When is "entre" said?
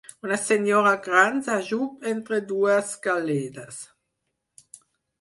2.13-2.41